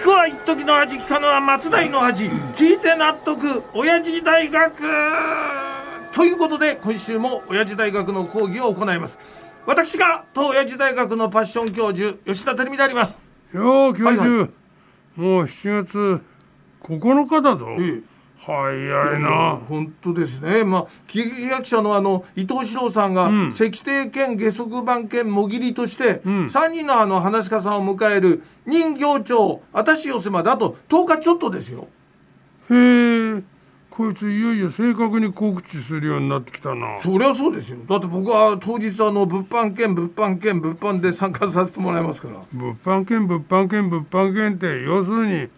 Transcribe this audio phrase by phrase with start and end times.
[0.00, 4.82] 聞くは一時の味聞かぬは松代の味聞いて納得親父大学。
[6.10, 9.18] ということで今週も親父大学の講義を行います。
[9.66, 13.18] 私が当親父大学のパッション教授吉田照美であります。
[13.52, 14.48] よう教授、はいは
[15.16, 16.22] もう7月
[16.82, 18.02] 9日だぞ、ええ
[18.42, 20.64] 早いな、本当ですね。
[20.64, 31.88] まあ喜劇役者のあの伊藤四郎さんが、ん石庭兼下足番兼もぎりとして、ん三人のあの話し家さんを迎える人形町あたし寄せまであと10日ちょっとですよ。
[32.70, 33.42] へえ
[33.90, 37.78] こいついよいよ正確に告知するようになってきたなそりゃそうですよ。
[37.86, 42.36] だって僕は当日あの物販兼物販兼物販で参加させてもらいますから。
[42.52, 45.50] 物販券物販券物販券って要するに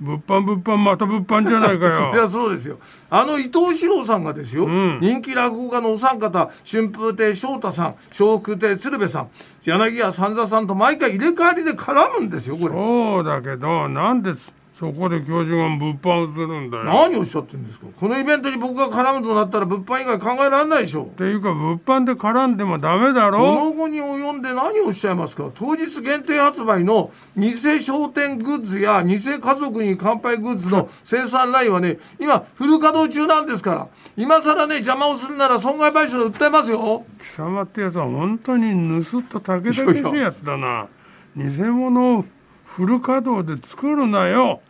[0.00, 2.78] 物販物販また物販じゃないか そりゃよそうですよ。
[3.10, 9.28] あの伊藤四郎さんがですよ、ん人気落語家のお三方、春風亭昇太さん、笑福亭鶴瓶さん、
[9.62, 12.74] 柳家三座さんと毎回入れ替わりで絡むんですよ、これ。
[12.74, 14.32] そうだけどなんで
[14.78, 16.84] そこで教授が物販をするんだよ。
[16.84, 17.86] 何をおっしゃってるんですか？
[17.96, 21.04] このイベントに僕が絡むとなったら物販以外考えられないでしょ。
[21.04, 25.50] っていうか物販で絡んでもダメだころの後に及んで何をおっしゃいますか？
[25.54, 37.04] 当日限定発売の偽商店グッズや偽家族に乾杯グッズの生産ラインはね今フル稼働中なんですから今更ね邪魔をするなら損害賠償で訴えますよ。
[37.20, 40.88] 貴様ってやつは本当に盗った竹々しいやつだな。
[41.36, 42.24] 偽物を
[42.64, 44.60] フル稼働で作るなよ。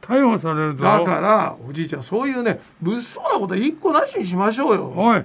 [0.00, 0.84] 逮捕されるぞ。
[0.84, 4.92] だからおじいちゃんそういうね物騒なこと一個なしにしましょうよ。
[4.94, 5.22] おい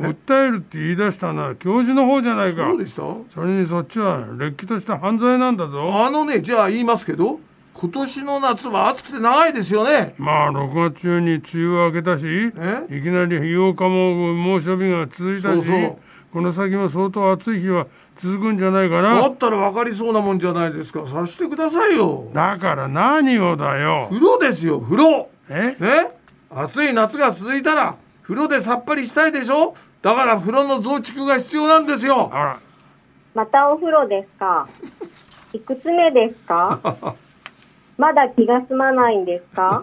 [0.00, 2.66] 訴えるって言い出したのは教授の方じゃないか。
[2.66, 3.02] そうでした。
[3.32, 6.04] それにそっちはれっきとした犯罪なんだぞ。
[6.04, 7.38] あのねじゃあ言いますけど
[7.72, 10.14] 今年の夏は暑くて長いですよね。
[10.18, 12.98] まあ6月中に梅雨は明けたしえ？
[12.98, 15.96] いきなり8日も猛暑日が続いたしそうそう
[16.36, 21.06] この先も相当暑い日は続くんじゃないかだなったら分かりそうなもんじゃないですか。
[21.06, 22.28] さしてくださいよ。
[22.34, 24.08] だから何をだよ。
[24.10, 25.30] 風呂ですよ風呂。
[25.48, 25.74] え？
[25.80, 26.12] ね？
[26.50, 29.74] 暑い夏が続いたら風呂でさっぱりしたいでしょ？
[30.02, 32.28] だから風呂の増築が必要なんですよ。
[32.30, 32.60] あら。
[33.34, 34.68] またお風呂ですか？
[35.54, 37.14] いくつ目ですか？
[37.96, 39.82] まだ気が済まないんですか？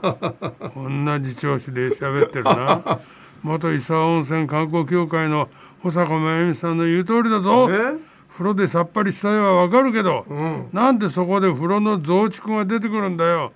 [0.76, 3.00] 同じ調子で喋ってるな
[3.44, 5.50] 元伊沢温泉観光協会の
[5.82, 7.70] 保坂真由美さんの言う通りだぞ。
[7.70, 7.98] え？
[8.32, 10.70] 風呂でさっぱりしたいはわかるけど、うん。
[10.74, 13.52] なんでそこで風呂の増築が出てくるんだよ。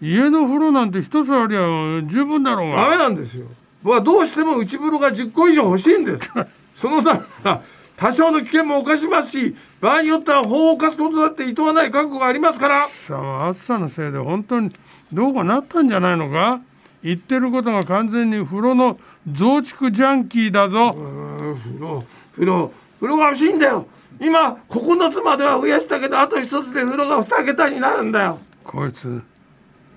[0.00, 3.46] 家の風呂なんて一つありゃ十分だろうダメがなんですよ。
[3.82, 6.30] 僕はどうしても内風呂が10個以上欲しいんです。
[6.74, 7.60] そのためには
[7.96, 12.86] 多少の危険も冒しますし場合によっては法を犯すことだって厭わない覚悟がありますから。
[12.88, 14.72] さあ暑さのせいで本当に
[15.12, 16.60] どうかなったんじゃないのか。
[17.04, 18.98] 言ってることが完全に風呂の
[19.30, 23.86] 増築ジャンキーだぞ、うん風呂風呂風呂が欲しいんだよ。
[24.20, 28.38] 今9つまでは増やしたけどあと一つで風呂が2桁になるんだよ。
[28.64, 29.22] こいつ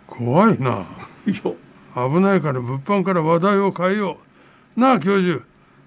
[0.07, 0.85] 怖いな。
[1.25, 4.17] 危ないから物販から話題を変えよ
[4.75, 4.79] う。
[4.79, 5.43] なあ教授。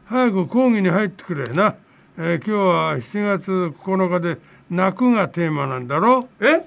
[0.07, 1.49] 早く講義に入ってくれ。
[1.49, 1.75] な、
[2.17, 4.39] えー今日は7月9日で
[4.71, 6.29] 泣くがテーマなんだろ？
[6.41, 6.65] え？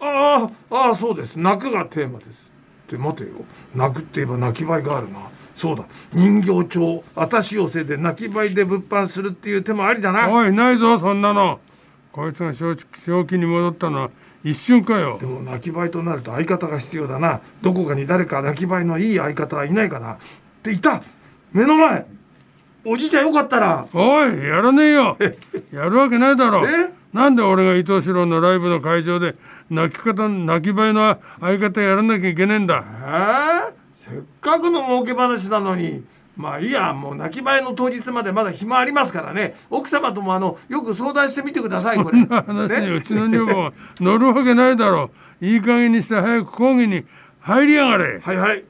[0.00, 1.38] ああああそうです。
[1.38, 2.50] 泣くがテーマです。
[2.86, 3.30] って待てよ。
[3.74, 5.18] 泣くって言えば泣きばいがあるな
[5.60, 5.84] そうだ。
[6.14, 7.04] 人形町。
[7.14, 10.30] あたし寄せで泣きばいで物販するっていう手もありだな。
[10.30, 11.60] おいないぞそんなの。
[12.12, 14.10] こいつが正正気に戻ったのは
[14.42, 15.18] 一瞬かよ。
[15.20, 17.40] でも泣きばいとなると相方が必要だな。
[17.60, 20.14] どこかに誰か泣きばいのいい相方はいないかな。
[20.14, 20.16] っ
[20.62, 21.02] ていた。
[21.52, 22.06] 目の前。
[22.86, 23.86] おじいちゃんよかったら。
[23.92, 25.18] おいやらねえよ。
[25.72, 26.66] やるわけないだろ。
[26.66, 27.00] え？
[27.12, 29.34] なんで俺が伊藤四郎のライブの会場で
[29.68, 36.02] 泣き方泣きばいの相方やらなきゃいけねえんだえー、せっかくの儲け話なのに
[36.34, 39.56] まあいいやもう泣きばいの当日までまだ暇ありますからね。
[39.68, 42.24] 奥様ともあのよく相談してみてくださいこれ。
[42.24, 45.10] 話にうちの女房は乗るわけないだろ。
[45.42, 47.04] ういい加減にして早く講義に
[47.40, 48.20] 入りやがれ。
[48.20, 48.64] はいはい。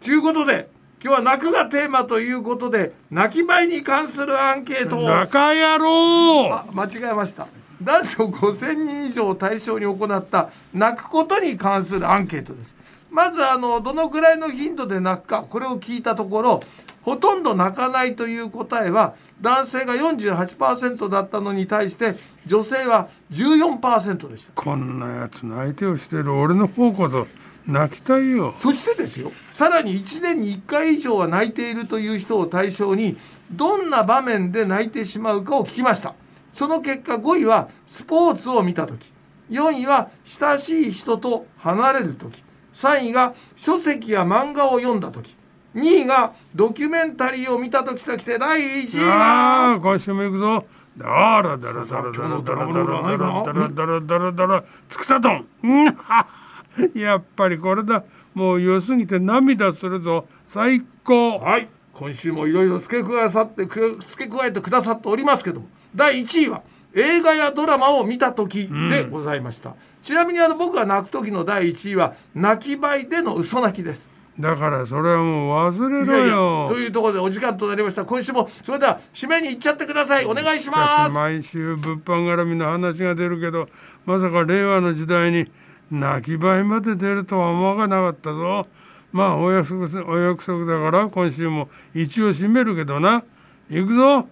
[0.00, 0.68] ということで
[1.02, 5.08] 今日は泣くがテーマということで泣きばいに関するアンケートを。
[5.08, 7.48] 中野郎あ間違えました。
[7.82, 12.76] 男女5000人以上を対象に行った泣くことに関するアンケートです
[13.10, 16.62] まずあのどのくらいの頻度で泣くかこれを聞いたところ
[17.02, 22.16] ほとんど泣かないという答えは男性が48%だったのに対して
[22.46, 24.52] 女性は14%でした。
[24.54, 27.26] こんなやつ泣いてをしてる俺の方こそ
[27.66, 28.54] 泣きたいよ。
[28.58, 33.16] そしてですよさらに1年に1回以上は泣いているという人を対象に
[33.52, 36.14] どんな場面で泣いてしまうかを聞きました。
[36.52, 39.12] その結果5位はスポーツを見た時
[39.50, 42.42] 4位は親しい人と離れる時
[42.76, 45.34] 3位が書籍や漫画を読んだ時。
[45.74, 50.64] 2位がドキュメンタリーを見た時ときて第1位ああ今週も行くぞ。
[50.96, 51.06] だ
[51.42, 66.62] らだらだらだらだらだらだらだらだらだらつくたどんうんやっぱりこれだもう良すぎて涙するぞ最高はい今週もいろいろ付け加えさってく付け加えてくださっておりますけども第1位は
[66.96, 74.08] 映画やドラマを見た時でございました、ちなみにあの僕が泣く時の第1位は泣きばいでの嘘泣きです。
[74.38, 76.66] だからそれはもう忘れろよ。
[76.68, 78.04] というところでお時間となりました。
[78.04, 80.26] 今週もそれでは締めに行っちゃってください。
[80.26, 81.14] お願いします。
[81.14, 83.68] 毎週物販絡みの話が出るけど
[84.04, 85.50] まさか令和の時代に
[85.90, 88.66] 泣きばいまで出るとは思わなかったぞ。
[89.12, 93.22] まあお約束すお約束だから今週も一応締めるけどな。
[93.70, 94.28] 行くぞ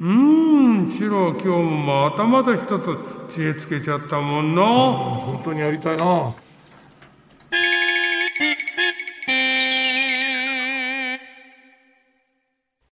[0.00, 2.98] うーんシロ今日もまたまた一つ
[3.30, 6.34] 知恵つけちゃったもんな本当にやりたいな。